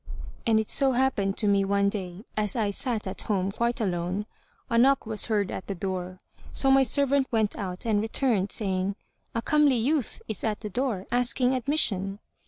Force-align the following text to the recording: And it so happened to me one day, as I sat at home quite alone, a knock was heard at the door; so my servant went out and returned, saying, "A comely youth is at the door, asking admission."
And 0.47 0.59
it 0.59 0.71
so 0.71 0.93
happened 0.93 1.37
to 1.37 1.47
me 1.47 1.63
one 1.63 1.87
day, 1.87 2.25
as 2.35 2.55
I 2.55 2.71
sat 2.71 3.05
at 3.05 3.21
home 3.21 3.51
quite 3.51 3.79
alone, 3.79 4.25
a 4.67 4.75
knock 4.79 5.05
was 5.05 5.27
heard 5.27 5.51
at 5.51 5.67
the 5.67 5.75
door; 5.75 6.17
so 6.51 6.71
my 6.71 6.81
servant 6.81 7.27
went 7.29 7.55
out 7.55 7.85
and 7.85 8.01
returned, 8.01 8.51
saying, 8.51 8.95
"A 9.35 9.43
comely 9.43 9.75
youth 9.77 10.19
is 10.27 10.43
at 10.43 10.61
the 10.61 10.71
door, 10.71 11.05
asking 11.11 11.53
admission." 11.53 12.17